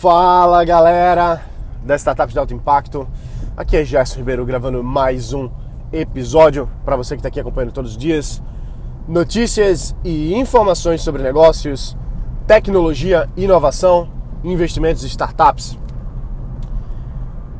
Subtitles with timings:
[0.00, 1.40] Fala galera
[1.82, 3.08] das startups de alto impacto,
[3.56, 5.48] aqui é Gerson Ribeiro gravando mais um
[5.90, 8.42] episódio para você que está aqui acompanhando todos os dias.
[9.08, 11.96] Notícias e informações sobre negócios,
[12.46, 14.10] tecnologia, inovação,
[14.44, 15.78] investimentos e startups.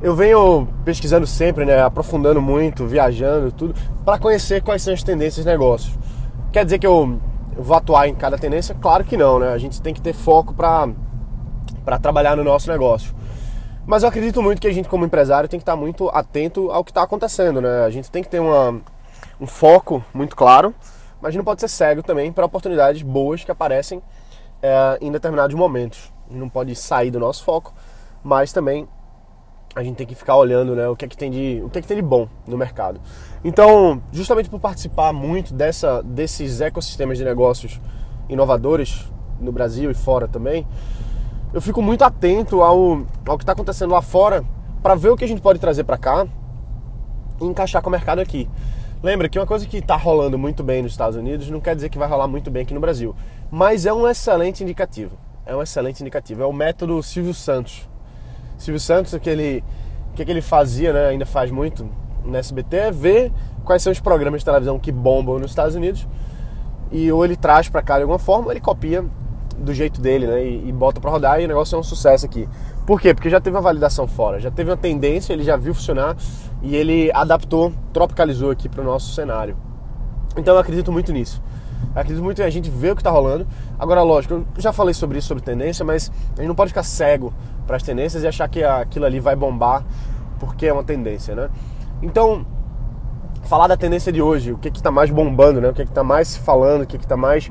[0.03, 3.75] Eu venho pesquisando sempre, né, aprofundando muito, viajando, tudo,
[4.05, 5.99] para conhecer quais são as tendências de negócios.
[6.53, 7.19] Quer dizer que eu
[7.57, 8.75] vou atuar em cada tendência?
[8.75, 9.55] Claro que não, né?
[9.55, 10.87] A gente tem que ter foco para
[11.87, 13.15] para trabalhar no nosso negócio.
[13.87, 16.83] Mas eu acredito muito que a gente, como empresário, tem que estar muito atento ao
[16.83, 17.85] que está acontecendo, né?
[17.85, 18.81] A gente tem que ter uma,
[19.41, 20.75] um foco muito claro,
[21.23, 24.03] mas não pode ser cego também para oportunidades boas que aparecem
[24.61, 26.13] é, em determinados momentos.
[26.29, 27.73] Não pode sair do nosso foco,
[28.25, 28.89] mas também
[29.77, 31.79] a gente tem que ficar olhando né, o que é que tem de o que
[31.79, 33.01] é que tem de bom no mercado.
[33.45, 37.81] Então, justamente por participar muito dessa, desses ecossistemas de negócios
[38.29, 39.07] inovadores
[39.39, 40.67] no Brasil e fora também,
[41.57, 44.45] eu fico muito atento ao, ao que está acontecendo lá fora
[44.83, 46.27] para ver o que a gente pode trazer para cá
[47.41, 48.47] e encaixar com o mercado aqui.
[49.03, 51.89] Lembra que uma coisa que está rolando muito bem nos Estados Unidos não quer dizer
[51.89, 53.17] que vai rolar muito bem aqui no Brasil,
[53.51, 55.17] mas é um excelente indicativo.
[55.47, 56.43] É um excelente indicativo.
[56.43, 57.89] É o método Silvio Santos.
[58.59, 59.65] Silvio Santos, o que ele,
[60.13, 61.89] o que ele fazia, né, ainda faz muito
[62.23, 63.33] no SBT, é ver
[63.65, 66.07] quais são os programas de televisão que bombam nos Estados Unidos
[66.93, 69.03] e ou ele traz para cá de alguma forma, ou ele copia
[69.59, 70.45] do jeito dele, né?
[70.45, 72.49] E, e bota para rodar e o negócio é um sucesso aqui.
[72.87, 73.15] Por quê?
[73.15, 76.17] Porque já teve uma validação fora, já teve uma tendência, ele já viu funcionar
[76.63, 79.57] e ele adaptou, tropicalizou aqui para o nosso cenário.
[80.37, 81.43] Então eu acredito muito nisso.
[81.95, 83.47] Eu acredito muito em a gente ver o que está rolando.
[83.79, 86.83] Agora, lógico, eu já falei sobre isso, sobre tendência, mas a gente não pode ficar
[86.83, 87.33] cego
[87.67, 89.85] para as tendências e achar que aquilo ali vai bombar
[90.39, 91.49] porque é uma tendência, né?
[92.03, 92.47] Então,
[93.45, 95.69] falar da tendência de hoje, o que está mais bombando, né?
[95.69, 97.51] O que está mais se falando, o que está mais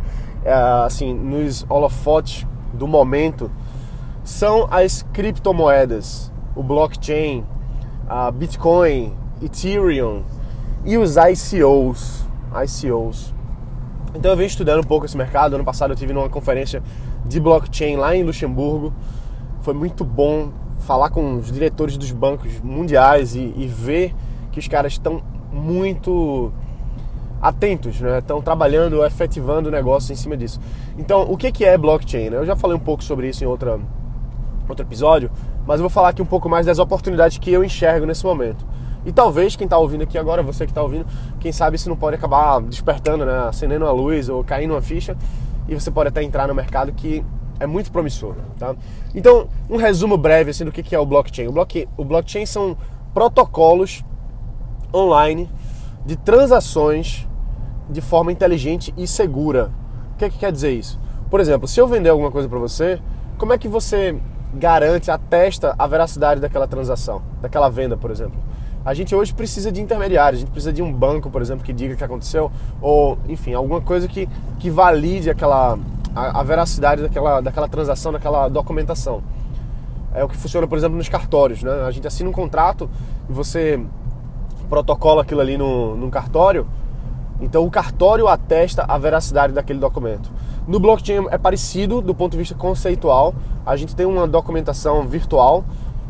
[0.52, 3.50] assim nos holofotes do momento
[4.24, 7.46] são as criptomoedas, o blockchain,
[8.08, 10.24] a Bitcoin, Ethereum
[10.84, 13.34] e os ICOs, ICOs.
[14.16, 15.56] Então eu venho estudando um pouco esse mercado.
[15.56, 16.82] Ano passado eu tive numa conferência
[17.26, 18.94] de blockchain lá em Luxemburgo.
[19.62, 24.14] Foi muito bom falar com os diretores dos bancos mundiais e, e ver
[24.52, 26.52] que os caras estão muito
[27.48, 28.18] atentos, né?
[28.18, 30.60] estão trabalhando, efetivando o negócio em cima disso.
[30.98, 32.34] Então, o que é blockchain?
[32.34, 33.80] Eu já falei um pouco sobre isso em outra,
[34.68, 35.30] outro episódio,
[35.66, 38.66] mas eu vou falar aqui um pouco mais das oportunidades que eu enxergo nesse momento.
[39.06, 41.06] E talvez quem está ouvindo aqui agora, você que está ouvindo,
[41.40, 43.48] quem sabe isso não pode acabar despertando, né?
[43.48, 45.16] acendendo uma luz ou caindo uma ficha
[45.68, 47.24] e você pode até entrar no mercado que
[47.60, 48.34] é muito promissor.
[48.58, 48.74] Tá?
[49.14, 51.48] Então, um resumo breve assim, do que é o blockchain.
[51.48, 51.86] O, blockchain.
[51.96, 52.76] o blockchain são
[53.14, 54.04] protocolos
[54.92, 55.48] online
[56.04, 57.28] de transações
[57.90, 59.72] de forma inteligente e segura.
[60.14, 61.00] O que, é que quer dizer isso?
[61.30, 63.00] Por exemplo, se eu vender alguma coisa para você,
[63.38, 64.18] como é que você
[64.54, 68.40] garante, atesta a veracidade daquela transação, daquela venda, por exemplo?
[68.86, 71.74] A gente hoje precisa de intermediários, a gente precisa de um banco, por exemplo, que
[71.74, 74.30] diga que aconteceu, ou enfim, alguma coisa que,
[74.60, 75.78] que valide aquela,
[76.16, 79.24] a, a veracidade daquela, daquela transação, daquela documentação.
[80.14, 81.64] É o que funciona, por exemplo, nos cartórios.
[81.64, 81.72] Né?
[81.86, 82.88] A gente assina um contrato
[83.28, 83.84] e você
[84.70, 86.68] protocola aquilo ali no, num cartório,
[87.40, 90.32] então o cartório atesta a veracidade daquele documento.
[90.68, 93.36] No blockchain é parecido do ponto de vista conceitual.
[93.66, 95.64] A gente tem uma documentação virtual,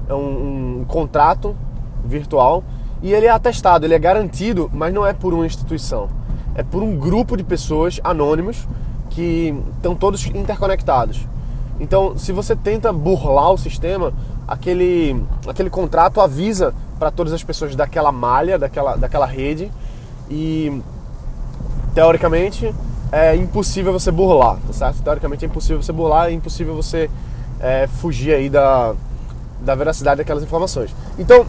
[0.08, 1.56] é um, um contrato
[2.04, 2.64] virtual
[3.02, 6.10] e ele é atestado, ele é garantido, mas não é por uma instituição.
[6.54, 8.68] É por um grupo de pessoas anônimos
[9.10, 11.28] que estão todos interconectados.
[11.80, 14.14] Então, se você tenta burlar o sistema,
[14.48, 19.70] aquele, aquele contrato avisa para todas as pessoas daquela malha, daquela, daquela rede
[20.30, 20.82] e
[21.96, 22.76] teoricamente
[23.12, 25.02] é impossível você burlar, tá certo?
[25.02, 27.10] Teoricamente é impossível você burlar, é impossível você
[27.60, 28.94] é, fugir aí da,
[29.62, 30.94] da veracidade daquelas informações.
[31.18, 31.46] Então,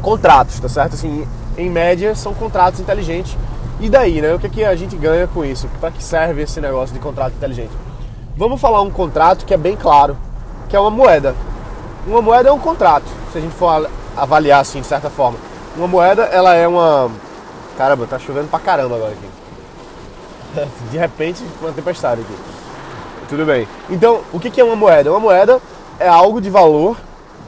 [0.00, 0.94] contratos, tá certo?
[0.94, 1.28] Assim,
[1.58, 3.36] em média são contratos inteligentes.
[3.80, 4.34] E daí, né?
[4.34, 5.68] O que, é que a gente ganha com isso?
[5.80, 7.72] Para que serve esse negócio de contrato inteligente?
[8.36, 10.16] Vamos falar um contrato que é bem claro,
[10.68, 11.34] que é uma moeda.
[12.06, 15.38] Uma moeda é um contrato, se a gente for avaliar assim, de certa forma.
[15.76, 17.10] Uma moeda, ela é uma.
[17.76, 20.70] Caramba, tá chovendo pra caramba agora aqui.
[20.90, 22.34] De repente, uma tempestade aqui.
[23.28, 23.66] Tudo bem.
[23.90, 25.10] Então, o que é uma moeda?
[25.10, 25.60] Uma moeda
[25.98, 26.96] é algo de valor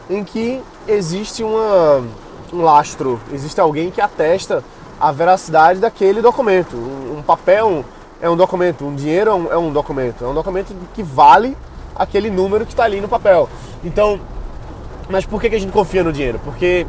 [0.08, 2.04] em que existe uma,
[2.52, 4.62] um lastro, existe alguém que atesta
[4.98, 6.76] a veracidade daquele documento.
[6.76, 7.84] Um, um papel
[8.20, 11.56] é um documento, um dinheiro é um, é um documento, é um documento que vale
[11.94, 13.48] aquele número que está ali no papel.
[13.84, 14.20] Então,
[15.08, 16.40] mas por que, que a gente confia no dinheiro?
[16.44, 16.86] Porque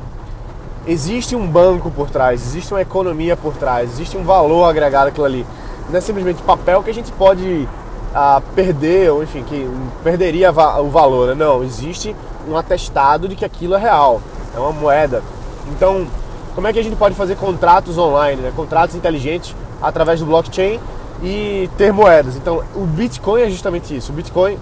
[0.88, 5.26] existe um banco por trás, existe uma economia por trás, existe um valor agregado aquilo
[5.26, 5.46] ali.
[5.90, 7.68] Não é simplesmente papel que a gente pode
[8.14, 9.70] a perder, ou enfim, que
[10.04, 11.28] perderia o valor.
[11.28, 11.36] Né?
[11.36, 12.16] Não, existe
[12.48, 14.22] um atestado de que aquilo é real,
[14.56, 15.22] é uma moeda.
[15.70, 16.08] Então,
[16.56, 18.54] como é que a gente pode fazer contratos online, né?
[18.56, 20.80] contratos inteligentes através do blockchain
[21.22, 22.36] e ter moedas?
[22.36, 24.12] Então, o Bitcoin é justamente isso.
[24.12, 24.58] O Bitcoin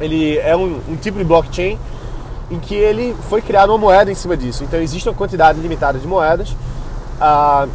[0.00, 1.78] ele é um, um tipo de blockchain
[2.50, 4.64] em que ele foi criado uma moeda em cima disso.
[4.64, 7.68] Então, existe uma quantidade limitada de moedas uh,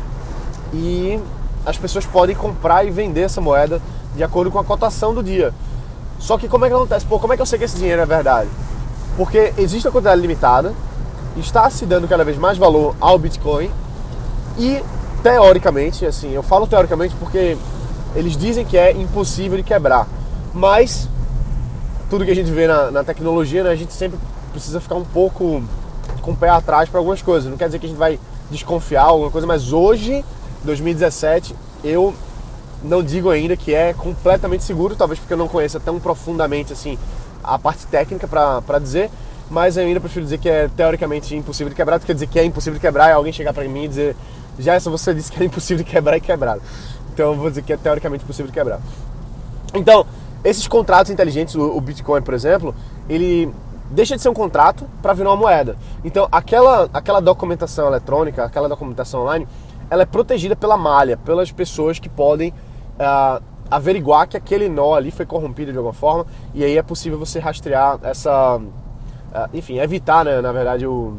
[0.73, 1.19] e
[1.65, 3.81] as pessoas podem comprar e vender essa moeda
[4.15, 5.53] de acordo com a cotação do dia.
[6.19, 7.05] Só que como é que acontece?
[7.05, 8.49] Pô, como é que eu sei que esse dinheiro é verdade?
[9.17, 10.73] Porque existe uma quantidade limitada,
[11.37, 13.69] está se dando cada vez mais valor ao Bitcoin
[14.57, 14.81] e
[15.23, 17.57] teoricamente, assim, eu falo teoricamente porque
[18.15, 20.07] eles dizem que é impossível de quebrar,
[20.53, 21.07] mas
[22.09, 24.19] tudo que a gente vê na, na tecnologia, né, a gente sempre
[24.51, 25.63] precisa ficar um pouco
[26.21, 27.49] com o pé atrás para algumas coisas.
[27.49, 28.19] Não quer dizer que a gente vai
[28.49, 30.23] desconfiar alguma coisa, mas hoje,
[30.63, 32.13] 2017, eu
[32.83, 36.97] não digo ainda que é completamente seguro, talvez porque eu não conheça tão profundamente assim
[37.43, 39.09] a parte técnica para dizer,
[39.49, 42.43] mas eu ainda prefiro dizer que é teoricamente impossível de quebrar, quer dizer que é
[42.43, 44.15] impossível de quebrar é alguém chegar para mim e dizer,
[44.59, 46.61] já essa você disse que era impossível de quebrar e quebrado.
[47.13, 48.79] Então eu vou dizer que é teoricamente possível de quebrar.
[49.73, 50.05] Então,
[50.43, 52.75] esses contratos inteligentes, o Bitcoin, por exemplo,
[53.07, 53.51] ele
[53.91, 55.75] deixa de ser um contrato para virar uma moeda.
[56.03, 59.47] Então, aquela, aquela documentação eletrônica, aquela documentação online,
[59.89, 65.11] ela é protegida pela malha, pelas pessoas que podem uh, averiguar que aquele nó ali
[65.11, 70.23] foi corrompido de alguma forma e aí é possível você rastrear essa, uh, enfim, evitar,
[70.23, 71.17] né, na verdade, o,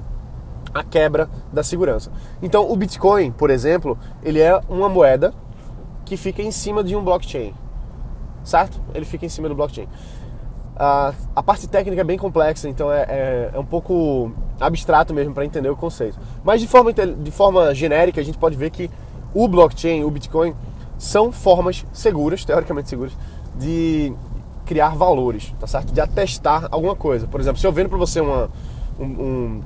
[0.73, 2.11] a quebra da segurança.
[2.43, 5.35] Então, o Bitcoin, por exemplo, ele é uma moeda
[6.05, 7.55] que fica em cima de um blockchain,
[8.43, 8.81] certo?
[8.95, 9.89] Ele fica em cima do blockchain.
[10.75, 15.35] Uh, a parte técnica é bem complexa, então é, é, é um pouco abstrato mesmo
[15.35, 16.19] para entender o conceito.
[16.43, 18.91] Mas de forma, de forma genérica, a gente pode ver que
[19.35, 20.55] o blockchain, o Bitcoin,
[20.99, 23.13] são formas seguras, teoricamente seguras,
[23.59, 24.13] de
[24.65, 25.93] criar valores, tá certo?
[25.93, 27.27] De atestar alguma coisa.
[27.27, 28.49] Por exemplo, se eu vendo para você uma,
[28.99, 29.63] um, um,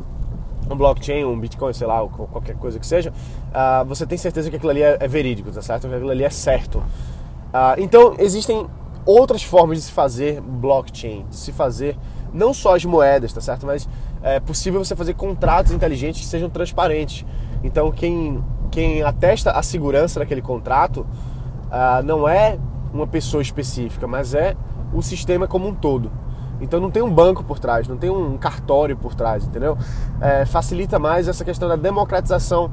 [0.70, 4.56] um, blockchain, um Bitcoin, sei lá, qualquer coisa que seja, uh, você tem certeza que
[4.56, 5.88] aquilo ali é, é, verídico, tá certo?
[5.88, 6.79] Que aquilo ali é certo.
[6.79, 8.67] Uh, então, existem
[9.06, 11.97] outras formas de se fazer blockchain, de se fazer
[12.32, 13.64] não só as moedas, tá certo?
[13.64, 13.88] Mas
[14.23, 17.25] é possível você fazer contratos inteligentes que sejam transparentes.
[17.62, 22.58] Então, quem quem atesta a segurança daquele contrato uh, não é
[22.93, 24.55] uma pessoa específica, mas é
[24.93, 26.11] o sistema como um todo.
[26.61, 29.76] Então não tem um banco por trás, não tem um cartório por trás, entendeu?
[30.20, 32.70] É, facilita mais essa questão da democratização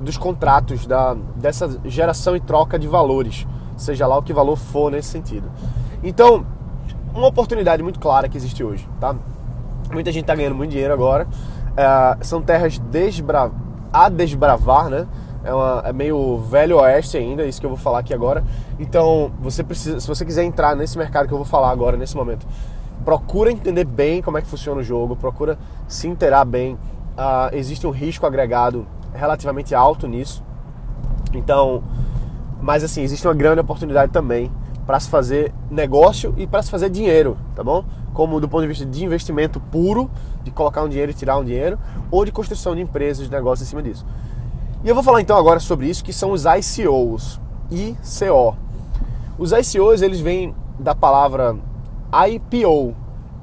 [0.00, 3.46] dos contratos, da, dessa geração e troca de valores,
[3.76, 5.50] seja lá o que valor for nesse sentido.
[6.02, 6.46] Então,
[7.14, 9.14] uma oportunidade muito clara que existe hoje, tá?
[9.92, 11.26] Muita gente está ganhando muito dinheiro agora,
[11.76, 13.50] é, são terras desbra
[13.92, 15.06] a desbravar, né?
[15.46, 18.42] é, uma, é meio velho oeste ainda, isso que eu vou falar aqui agora.
[18.80, 22.16] Então, você precisa, se você quiser entrar nesse mercado que eu vou falar agora, nesse
[22.16, 22.44] momento,
[23.04, 25.56] procura entender bem como é que funciona o jogo, procura
[25.86, 26.74] se inteirar bem.
[26.74, 30.42] Uh, existe um risco agregado relativamente alto nisso.
[31.32, 31.84] Então,
[32.60, 34.50] mas assim, existe uma grande oportunidade também
[34.86, 37.84] para se fazer negócio e para se fazer dinheiro, tá bom?
[38.14, 40.10] Como do ponto de vista de investimento puro,
[40.44, 41.78] de colocar um dinheiro e tirar um dinheiro,
[42.10, 44.06] ou de construção de empresas, de negócios em cima disso.
[44.84, 48.56] E eu vou falar então agora sobre isso, que são os ICOs, ICO.
[49.36, 51.56] Os ICOs, eles vêm da palavra
[52.12, 52.94] IPO,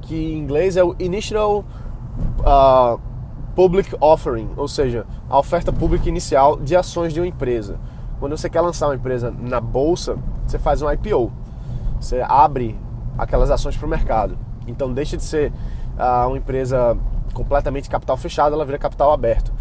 [0.01, 1.65] que em inglês é o Initial
[2.39, 2.99] uh,
[3.55, 7.77] Public Offering, ou seja, a oferta pública inicial de ações de uma empresa.
[8.23, 11.29] Quando você quer lançar uma empresa na bolsa, você faz um IPO.
[11.99, 12.79] Você abre
[13.17, 14.37] aquelas ações para o mercado.
[14.65, 15.51] Então deixa de ser
[15.97, 16.97] uh, uma empresa
[17.33, 19.51] completamente capital fechado, ela vira capital aberto.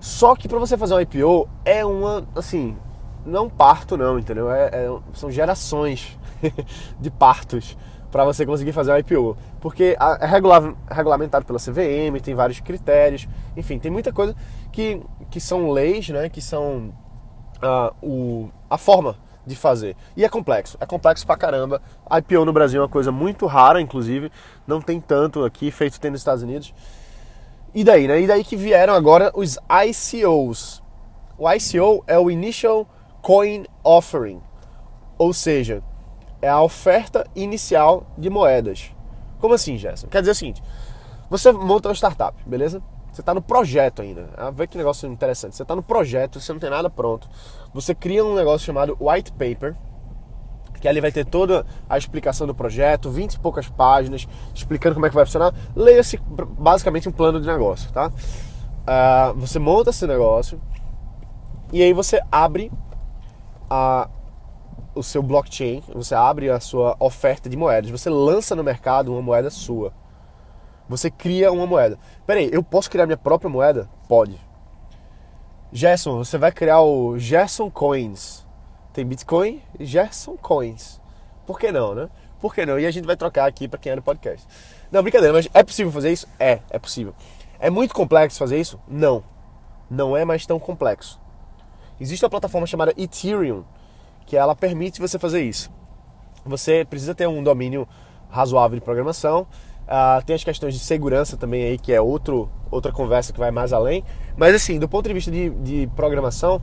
[0.00, 2.76] Só que para você fazer um IPO é uma, assim,
[3.24, 4.50] não parto não, entendeu?
[4.50, 6.18] É, é, são gerações
[6.98, 7.78] de partos
[8.10, 9.36] para você conseguir fazer um IPO.
[9.60, 14.34] Porque é regular, regulamentado pela CVM, tem vários critérios, enfim, tem muita coisa
[14.72, 16.28] que, que são leis, né?
[16.28, 16.92] Que são
[17.62, 19.96] uh, o, a forma de fazer.
[20.16, 21.80] E é complexo, é complexo pra caramba.
[22.18, 24.30] IPO no Brasil é uma coisa muito rara, inclusive,
[24.66, 26.74] não tem tanto aqui, feito tem nos Estados Unidos.
[27.74, 28.20] E daí, né?
[28.20, 30.82] E daí que vieram agora os ICOs.
[31.36, 32.86] O ICO é o Initial
[33.22, 34.40] Coin Offering,
[35.16, 35.82] ou seja,
[36.40, 38.92] é a oferta inicial de moedas.
[39.40, 40.08] Como assim, Gerson?
[40.08, 40.62] Quer dizer o seguinte:
[41.30, 42.82] você monta uma startup, beleza?
[43.18, 44.30] Você está no projeto ainda.
[44.36, 45.56] Ah, vê que negócio interessante.
[45.56, 47.28] Você está no projeto, você não tem nada pronto.
[47.74, 49.74] Você cria um negócio chamado white paper,
[50.80, 55.06] que ali vai ter toda a explicação do projeto, 20 e poucas páginas, explicando como
[55.06, 55.52] é que vai funcionar.
[55.74, 56.16] Leia-se
[56.56, 58.06] basicamente um plano de negócio, tá?
[58.06, 60.60] Uh, você monta esse negócio
[61.72, 62.70] e aí você abre
[63.68, 64.08] a,
[64.94, 69.20] o seu blockchain, você abre a sua oferta de moedas, você lança no mercado uma
[69.20, 69.92] moeda sua.
[70.88, 71.98] Você cria uma moeda.
[72.26, 73.88] Peraí, eu posso criar minha própria moeda?
[74.08, 74.40] Pode.
[75.70, 78.46] Gerson, você vai criar o Gerson Coins.
[78.92, 81.00] Tem Bitcoin e Gerson Coins.
[81.46, 82.08] Por que não, né?
[82.40, 82.78] Por que não?
[82.78, 84.46] E a gente vai trocar aqui para quem é no podcast.
[84.90, 86.26] Não, brincadeira, mas é possível fazer isso?
[86.38, 87.14] É, é possível.
[87.60, 88.80] É muito complexo fazer isso?
[88.88, 89.22] Não.
[89.90, 91.20] Não é mais tão complexo.
[92.00, 93.64] Existe uma plataforma chamada Ethereum,
[94.24, 95.70] que ela permite você fazer isso.
[96.44, 97.86] Você precisa ter um domínio
[98.30, 99.46] razoável de programação.
[99.88, 103.50] Uh, tem as questões de segurança também aí, que é outro, outra conversa que vai
[103.50, 104.04] mais além.
[104.36, 106.60] Mas assim, do ponto de vista de, de programação,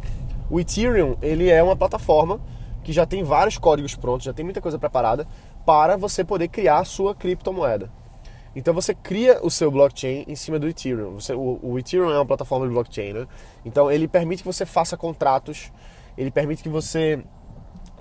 [0.49, 2.39] o Ethereum ele é uma plataforma
[2.83, 5.27] que já tem vários códigos prontos, já tem muita coisa preparada
[5.65, 7.89] para você poder criar a sua criptomoeda.
[8.55, 11.15] Então você cria o seu blockchain em cima do Ethereum.
[11.15, 13.27] Você, o, o, Ethereum é uma plataforma de blockchain, né?
[13.65, 15.71] Então ele permite que você faça contratos,
[16.15, 17.21] ele permite que você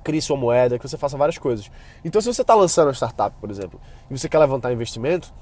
[0.05, 1.71] crie sua moeda, que você faça várias coisas.
[2.05, 3.81] Então se você está lançando uma startup, por exemplo,
[4.11, 5.33] e você quer levantar investimento,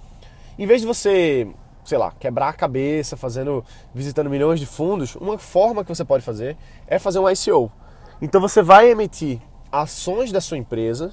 [0.59, 1.49] em vez de você,
[1.85, 6.25] sei lá, quebrar a cabeça fazendo, visitando milhões de fundos, uma forma que você pode
[6.25, 7.71] fazer é fazer um ICO.
[8.21, 9.41] Então você vai emitir
[9.71, 11.13] ações da sua empresa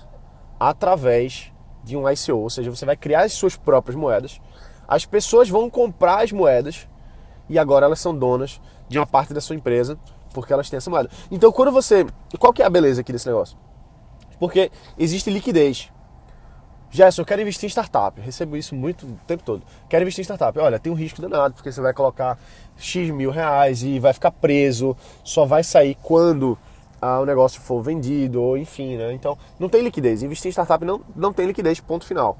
[0.60, 1.51] através
[1.84, 4.39] de um ICO, ou seja, você vai criar as suas próprias moedas,
[4.88, 6.88] as pessoas vão comprar as moedas
[7.48, 9.98] e agora elas são donas de uma parte da sua empresa
[10.33, 11.09] porque elas têm essa moeda.
[11.31, 12.05] Então, quando você.
[12.38, 13.57] Qual que é a beleza aqui desse negócio?
[14.39, 15.91] Porque existe liquidez.
[16.91, 18.19] Gerson, eu quero investir em startup.
[18.19, 19.62] recebo isso muito o tempo todo.
[19.88, 20.57] Quero investir em startup.
[20.57, 22.38] Olha, tem um risco danado, porque você vai colocar
[22.77, 26.57] X mil reais e vai ficar preso, só vai sair quando
[27.00, 29.13] ah, o negócio for vendido, ou enfim, né?
[29.13, 30.24] Então, não tem liquidez.
[30.24, 32.38] Investir em startup não, não tem liquidez, ponto final.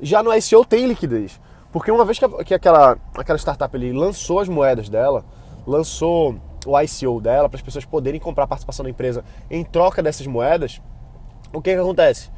[0.00, 1.40] Já no ICO tem liquidez.
[1.70, 5.24] Porque uma vez que, que aquela, aquela startup ali lançou as moedas dela,
[5.66, 6.34] lançou
[6.66, 10.80] o ICO dela, para as pessoas poderem comprar participação da empresa em troca dessas moedas,
[11.52, 12.30] o que, que acontece?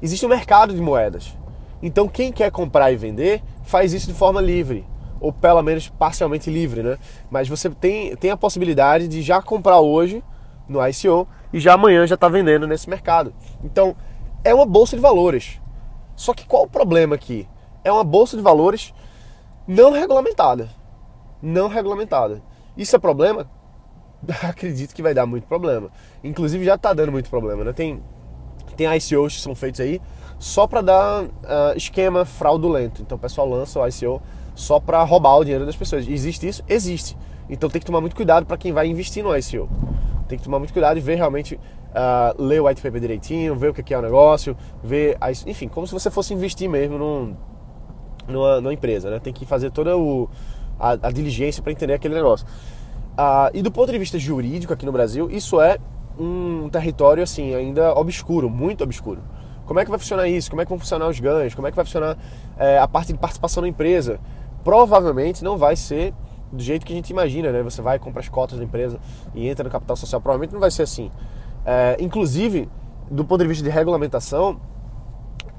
[0.00, 1.36] Existe um mercado de moedas.
[1.82, 4.86] Então, quem quer comprar e vender faz isso de forma livre,
[5.20, 6.98] ou pelo menos parcialmente livre, né?
[7.30, 10.22] Mas você tem, tem a possibilidade de já comprar hoje
[10.68, 13.34] no ICO e já amanhã já está vendendo nesse mercado.
[13.64, 13.94] Então,
[14.44, 15.60] é uma bolsa de valores.
[16.16, 17.48] Só que qual o problema aqui?
[17.82, 18.92] É uma bolsa de valores
[19.66, 20.68] não regulamentada.
[21.42, 22.42] Não regulamentada.
[22.80, 23.46] Isso é problema?
[24.42, 25.90] Acredito que vai dar muito problema.
[26.24, 27.74] Inclusive já está dando muito problema, né?
[27.74, 28.02] Tem,
[28.74, 30.00] tem ICOs que são feitos aí
[30.38, 31.28] só para dar uh,
[31.76, 33.02] esquema fraudulento.
[33.02, 34.22] Então o pessoal lança o ICO
[34.54, 36.08] só para roubar o dinheiro das pessoas.
[36.08, 36.64] Existe isso?
[36.66, 37.18] Existe.
[37.50, 39.68] Então tem que tomar muito cuidado para quem vai investir no ICO.
[40.26, 43.68] Tem que tomar muito cuidado e ver realmente, uh, ler o white paper direitinho, ver
[43.68, 47.36] o que é o negócio, ver, a, enfim, como se você fosse investir mesmo num,
[48.26, 49.18] numa, numa empresa, né?
[49.18, 50.30] Tem que fazer toda o,
[50.80, 52.46] a, a diligência para entender aquele negócio.
[53.16, 55.78] Ah, e do ponto de vista jurídico aqui no Brasil, isso é
[56.18, 59.22] um território assim ainda obscuro, muito obscuro.
[59.66, 60.50] Como é que vai funcionar isso?
[60.50, 61.54] Como é que vão funcionar os ganhos?
[61.54, 62.16] Como é que vai funcionar
[62.56, 64.18] é, a parte de participação da empresa?
[64.64, 66.12] Provavelmente não vai ser
[66.50, 67.62] do jeito que a gente imagina, né?
[67.62, 68.98] Você vai comprar as cotas da empresa
[69.34, 70.20] e entra no capital social.
[70.20, 71.10] Provavelmente não vai ser assim.
[71.64, 72.68] É, inclusive,
[73.10, 74.60] do ponto de vista de regulamentação,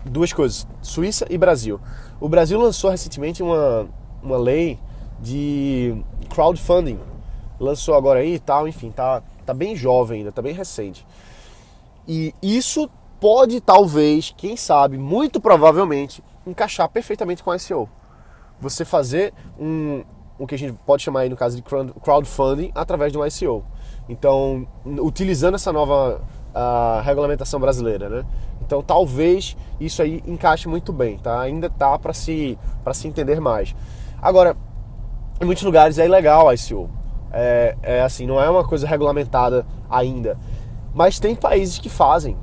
[0.05, 1.79] duas coisas: Suíça e Brasil.
[2.19, 3.87] O Brasil lançou recentemente uma,
[4.21, 4.77] uma lei
[5.21, 6.99] de crowdfunding.
[7.59, 11.05] Lançou agora aí e tal, enfim, tá, tá bem jovem ainda, tá bem recente.
[12.07, 17.87] E isso pode, talvez, quem sabe, muito provavelmente, encaixar perfeitamente com SEO.
[18.59, 20.03] Você fazer um,
[20.41, 23.63] o que a gente pode chamar aí no caso de crowdfunding através de um ICO.
[24.09, 26.19] Então, utilizando essa nova
[26.55, 28.25] uh, regulamentação brasileira, né?
[28.61, 31.39] Então, talvez isso aí encaixe muito bem, tá?
[31.41, 33.75] Ainda tá para se para se entender mais.
[34.19, 34.55] Agora,
[35.41, 36.89] em muitos lugares é ilegal ICO.
[37.33, 40.37] É, é assim, não é uma coisa regulamentada ainda.
[40.93, 42.37] Mas tem países que fazem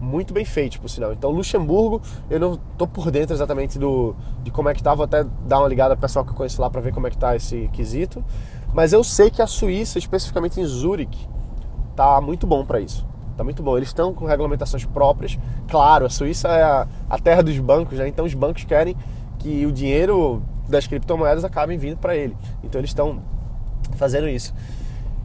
[0.00, 1.12] muito bem feito, por sinal.
[1.12, 5.04] Então, Luxemburgo, eu não tô por dentro exatamente do de como é que tá, vou
[5.04, 7.18] até dar uma ligada ao pessoal que eu conheço lá para ver como é que
[7.18, 8.24] tá esse quesito.
[8.72, 11.28] Mas eu sei que a Suíça, especificamente em Zurique,
[11.94, 13.06] tá muito bom para isso.
[13.36, 13.76] Tá muito bom.
[13.76, 15.38] Eles estão com regulamentações próprias.
[15.68, 18.08] Claro, a Suíça é a, a terra dos bancos, né?
[18.08, 18.96] Então os bancos querem
[19.38, 22.36] que o dinheiro das criptomoedas acabem vindo para ele.
[22.64, 23.22] Então eles estão
[23.96, 24.52] fazendo isso.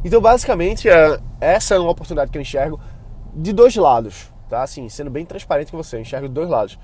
[0.04, 2.80] Então basicamente é, essa é uma oportunidade que eu enxergo
[3.34, 4.62] de dois lados, tá?
[4.62, 6.78] Assim, sendo bem transparente com você, eu enxergo dois lados.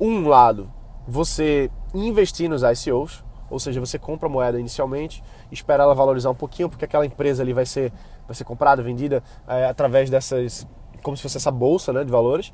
[0.00, 0.70] Um lado,
[1.06, 6.34] você investir nos ICOs, ou seja, você compra a moeda inicialmente, espera ela valorizar um
[6.34, 7.92] pouquinho, porque aquela empresa ali vai ser,
[8.26, 10.66] vai ser comprada, vendida é, através dessas,
[11.02, 12.52] como se fosse essa bolsa né, de valores,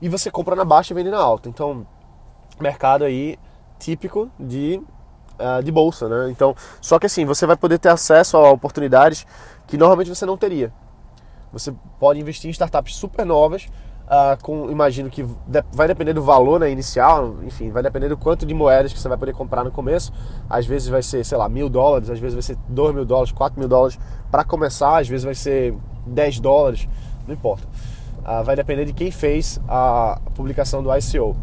[0.00, 1.48] e você compra na baixa e vende na alta.
[1.48, 1.86] Então,
[2.60, 3.38] mercado aí
[3.78, 4.80] típico de,
[5.42, 6.30] uh, de bolsa, né?
[6.30, 9.26] Então, só que assim, você vai poder ter acesso a oportunidades
[9.66, 10.72] que normalmente você não teria.
[11.52, 13.68] Você pode investir em startups super novas,
[14.06, 15.26] uh, com, imagino que
[15.72, 19.08] vai depender do valor né, inicial, enfim, vai depender do quanto de moedas que você
[19.08, 20.12] vai poder comprar no começo.
[20.48, 23.32] Às vezes vai ser, sei lá, mil dólares, às vezes vai ser dois mil dólares,
[23.32, 23.98] quatro mil dólares
[24.30, 25.74] para começar, às vezes vai ser
[26.06, 26.88] 10 dólares,
[27.26, 27.66] não importa.
[28.20, 31.36] Uh, vai depender de quem fez a publicação do ICO.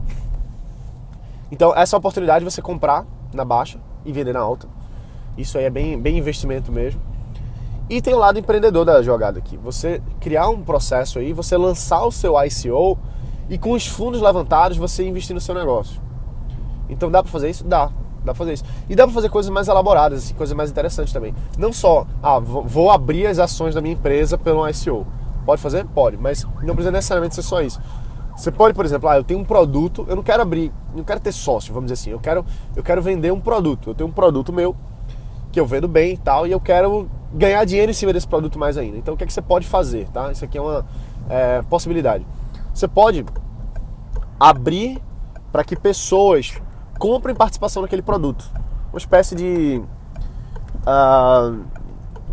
[1.51, 4.67] Então, essa oportunidade de você comprar na baixa e vender na alta.
[5.37, 7.01] Isso aí é bem, bem investimento mesmo.
[7.89, 9.57] E tem o lado empreendedor da jogada aqui.
[9.57, 12.97] Você criar um processo aí, você lançar o seu ICO
[13.49, 15.99] e com os fundos levantados você investir no seu negócio.
[16.87, 17.63] Então dá para fazer isso?
[17.63, 17.87] Dá.
[18.19, 18.63] Dá pra fazer isso.
[18.87, 21.33] E dá pra fazer coisas mais elaboradas, assim, coisas mais interessantes também.
[21.57, 25.07] Não só, ah, vou abrir as ações da minha empresa pelo ICO.
[25.45, 25.85] Pode fazer?
[25.85, 27.81] Pode, mas não precisa necessariamente ser só isso.
[28.39, 31.19] Você pode, por exemplo, ah, eu tenho um produto, eu não quero abrir, não quero
[31.19, 32.11] ter sócio, vamos dizer assim.
[32.11, 33.89] Eu quero, eu quero vender um produto.
[33.89, 34.73] Eu tenho um produto meu
[35.51, 38.57] que eu vendo bem e tal, e eu quero ganhar dinheiro em cima desse produto
[38.57, 38.95] mais ainda.
[38.95, 40.31] Então o que, é que você pode fazer, tá?
[40.31, 40.85] Isso aqui é uma
[41.29, 42.25] é, possibilidade.
[42.73, 43.25] Você pode
[44.39, 45.01] abrir
[45.51, 46.53] para que pessoas
[46.97, 48.49] comprem participação naquele produto.
[48.93, 49.81] Uma espécie de.
[50.87, 51.61] Uh,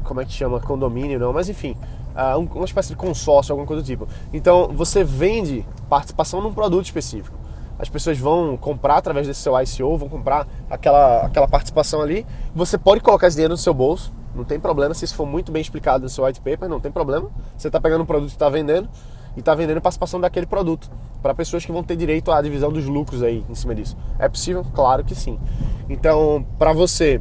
[0.04, 0.60] como é que chama?
[0.60, 1.76] Condomínio, não, mas enfim.
[2.14, 4.06] Uh, uma espécie de consórcio, alguma coisa do tipo.
[4.32, 7.36] Então você vende participação num produto específico
[7.78, 12.26] as pessoas vão comprar através desse seu ICO, vão comprar aquela, aquela participação ali.
[12.54, 14.94] Você pode colocar esse dinheiro no seu bolso, não tem problema.
[14.94, 17.30] Se isso for muito bem explicado no seu white paper, não tem problema.
[17.56, 18.88] Você está pegando um produto que está vendendo
[19.36, 20.90] e está vendendo participação daquele produto
[21.22, 23.96] para pessoas que vão ter direito à divisão dos lucros aí em cima disso.
[24.18, 24.64] É possível?
[24.74, 25.38] Claro que sim.
[25.88, 27.20] Então, para você,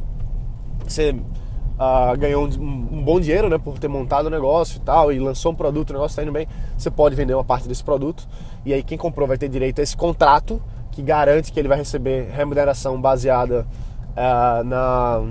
[0.86, 5.12] você uh, ganhou um, um, bom dinheiro né, por ter montado o negócio e tal,
[5.12, 6.46] e lançou um produto, o negócio está indo bem,
[6.76, 8.26] você pode vender uma parte desse produto
[8.66, 11.78] e aí quem comprou vai ter direito a esse contrato que garante que ele vai
[11.78, 13.64] receber remuneração baseada
[14.10, 15.22] uh, na,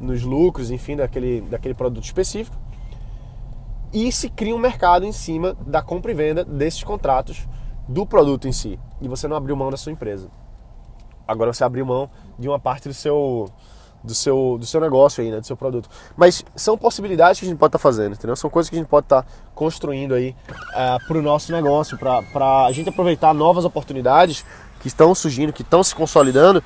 [0.00, 2.56] nos lucros, enfim, daquele, daquele produto específico.
[3.92, 7.44] E se cria um mercado em cima da compra e venda desses contratos
[7.88, 8.78] do produto em si.
[9.00, 10.28] E você não abriu mão da sua empresa.
[11.26, 12.08] Agora você abriu mão
[12.38, 13.50] de uma parte do seu,
[14.04, 15.88] do seu, do seu negócio aí, né, do seu produto.
[16.16, 18.36] Mas são possibilidades que a gente pode estar tá fazendo, entendeu?
[18.36, 21.50] São coisas que a gente pode estar tá construindo aí uh, é, para o nosso
[21.50, 24.44] negócio, para a gente aproveitar novas oportunidades
[24.80, 26.62] que estão surgindo, que estão se consolidando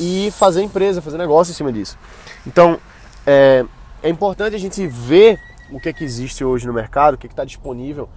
[0.00, 1.98] e fazer empresa, fazer negócio em cima disso.
[2.46, 2.78] Então,
[3.26, 3.64] é,
[4.02, 5.38] é importante a gente ver
[5.70, 8.08] o que é que existe hoje no mercado, o que é está disponível,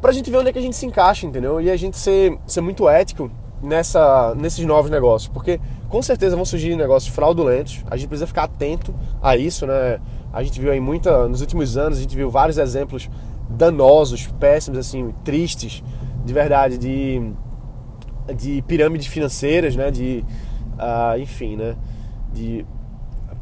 [0.00, 1.60] para a gente ver onde é que a gente se encaixa, entendeu?
[1.60, 3.30] E a gente ser, ser muito ético
[3.62, 8.44] nessa, nesses novos negócios, porque com certeza vão surgir negócios fraudulentos, a gente precisa ficar
[8.44, 10.00] atento a isso, né?
[10.32, 13.10] A gente viu aí muita, nos últimos anos, a gente viu vários exemplos
[13.50, 15.82] danosos, péssimos, assim, tristes,
[16.24, 17.32] de verdade, de,
[18.36, 19.90] de pirâmides financeiras, né?
[19.90, 20.24] De,
[20.74, 21.74] uh, enfim, né?
[22.32, 22.64] De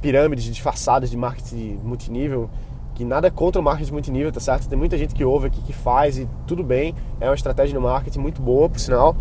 [0.01, 2.49] pirâmides disfarçadas de marketing multinível,
[2.95, 4.67] que nada contra o marketing multinível, tá certo?
[4.67, 7.85] Tem muita gente que ouve aqui, que faz e tudo bem, é uma estratégia de
[7.85, 9.15] marketing muito boa, por sinal,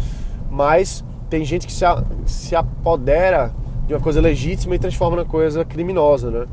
[0.50, 3.52] mas tem gente que se, a, se apodera
[3.88, 6.46] de uma coisa legítima e transforma na coisa criminosa, né?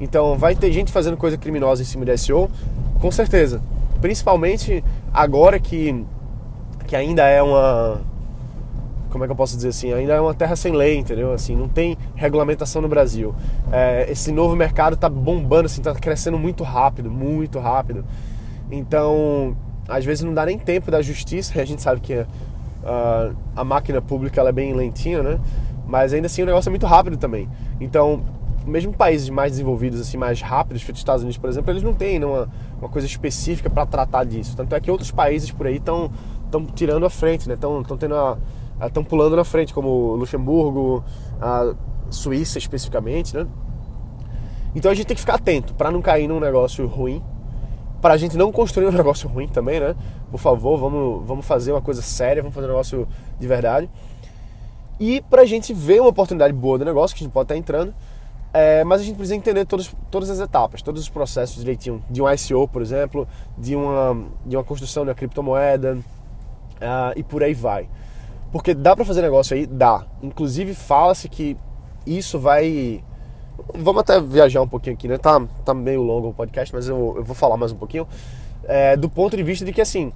[0.00, 2.50] Então vai ter gente fazendo coisa criminosa em cima de SEO,
[3.00, 3.62] com certeza.
[4.00, 6.04] Principalmente agora que,
[6.86, 8.00] que ainda é uma.
[9.10, 9.92] Como é que eu posso dizer assim?
[9.92, 11.32] Ainda é uma terra sem lei, entendeu?
[11.32, 13.34] Assim, não tem regulamentação no Brasil.
[13.70, 18.04] É, esse novo mercado tá bombando, assim, tá crescendo muito rápido, muito rápido.
[18.70, 19.54] Então,
[19.86, 22.24] às vezes não dá nem tempo da justiça, a gente sabe que
[22.82, 25.40] uh, a máquina pública ela é bem lentinha, né?
[25.86, 27.48] Mas ainda assim o negócio é muito rápido também.
[27.80, 28.22] Então,
[28.66, 31.94] mesmo países mais desenvolvidos, assim, mais rápidos, feito os Estados Unidos, por exemplo, eles não
[31.94, 34.56] têm uma, uma coisa específica para tratar disso.
[34.56, 36.10] Tanto é que outros países por aí estão
[36.44, 37.54] estão tirando a frente, né?
[37.54, 38.14] Estão tendo
[38.84, 41.02] estão pulando na frente, como Luxemburgo,
[41.40, 41.74] a
[42.10, 43.46] Suíça especificamente, né?
[44.74, 47.22] Então a gente tem que ficar atento para não cair num negócio ruim
[48.02, 49.94] para a gente não construir um negócio ruim também, né?
[50.30, 53.88] Por favor, vamos, vamos fazer uma coisa séria, vamos fazer um negócio de verdade.
[55.00, 57.56] E para a gente ver uma oportunidade boa do negócio, que a gente pode estar
[57.56, 57.94] entrando,
[58.52, 62.20] é, mas a gente precisa entender todos, todas as etapas, todos os processos direitinho, de
[62.20, 67.42] um ICO, por exemplo, de uma, de uma construção de uma criptomoeda uh, e por
[67.42, 67.88] aí vai.
[68.50, 69.64] Porque dá para fazer negócio aí?
[69.64, 70.04] Dá.
[70.22, 71.56] Inclusive fala-se que
[72.06, 73.02] isso vai
[73.74, 75.18] Vamos até viajar um pouquinho aqui, né?
[75.18, 78.06] Tá, tá meio longo o podcast, mas eu, eu vou falar mais um pouquinho.
[78.64, 80.12] É, do ponto de vista de que, assim,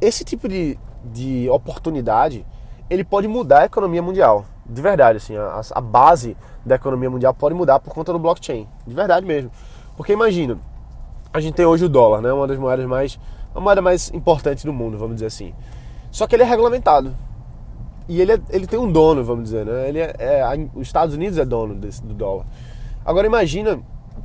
[0.00, 2.44] esse tipo de, de oportunidade,
[2.88, 4.44] ele pode mudar a economia mundial.
[4.66, 8.66] De verdade, assim, a, a base da economia mundial pode mudar por conta do blockchain.
[8.86, 9.50] De verdade mesmo.
[9.96, 10.58] Porque imagina,
[11.32, 12.32] a gente tem hoje o dólar, né?
[12.32, 13.18] Uma das moedas mais.
[13.54, 15.54] a moeda mais importante do mundo, vamos dizer assim.
[16.10, 17.14] Só que ele é regulamentado.
[18.08, 19.88] E ele, é, ele tem um dono, vamos dizer, né?
[19.88, 22.44] Ele é, é, os Estados Unidos é dono desse, do dólar.
[23.04, 23.80] Agora imagina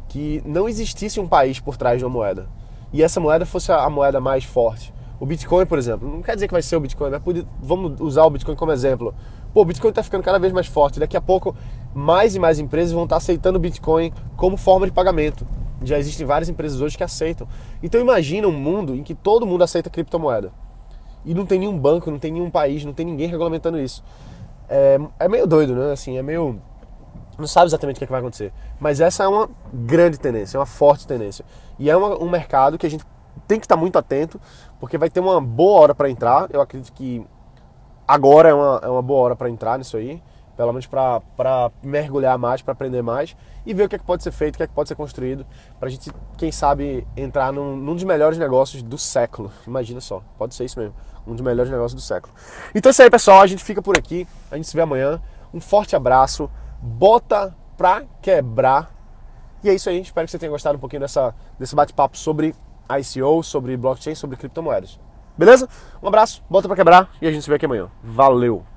[0.08, 2.48] que não existisse um país por trás de uma moeda.
[2.94, 4.94] e essa moeda fosse a moeda mais forte.
[5.20, 7.22] O Bitcoin, por exemplo, não quer dizer que vai ser o Bitcoin, mas
[7.62, 9.14] vamos usar o Bitcoin como exemplo.
[9.54, 11.00] Pô, o Bitcoin está ficando cada vez mais forte.
[11.00, 11.56] Daqui a pouco,
[11.94, 15.46] mais e mais empresas vão estar tá aceitando o Bitcoin como forma de pagamento.
[15.84, 17.48] Já existem várias empresas hoje que aceitam.
[17.82, 20.52] Então imagina um mundo em que todo mundo aceita criptomoeda.
[21.26, 24.04] E não tem nenhum banco, não tem nenhum país, não tem ninguém regulamentando isso.
[24.68, 25.92] É, é meio doido, né?
[25.92, 26.62] Assim, é meio
[27.38, 28.54] não sabe exatamente o que, é que vai acontecer.
[28.80, 31.46] Mas essa é uma grande tendência, é uma forte tendência.
[31.78, 33.06] E é uma, um mercado que a gente
[33.48, 34.40] tem que estar muito atento,
[34.80, 36.48] porque vai ter uma boa hora para entrar.
[36.52, 37.26] Eu acredito que
[38.08, 40.22] agora é uma, é uma boa hora para entrar nisso aí,
[40.56, 41.22] pelo menos para
[41.84, 44.58] mergulhar mais, para aprender mais e ver o que, é que pode ser feito, o
[44.58, 45.46] que, é que pode ser construído,
[45.80, 49.52] para a gente, quem sabe, entrar num, num dos melhores negócios do século.
[49.66, 50.96] Imagina só, pode ser isso mesmo,
[51.28, 52.34] um dos melhores negócios do século.
[52.74, 55.20] Então é isso aí, pessoal, a gente fica por aqui, a gente se vê amanhã.
[55.54, 56.50] Um forte abraço
[56.86, 58.92] bota pra quebrar.
[59.64, 62.54] E é isso aí, espero que você tenha gostado um pouquinho dessa, desse bate-papo sobre
[62.90, 65.00] ICO, sobre blockchain, sobre criptomoedas.
[65.36, 65.68] Beleza?
[66.02, 67.90] Um abraço, bota pra quebrar e a gente se vê aqui amanhã.
[68.04, 68.75] Valeu!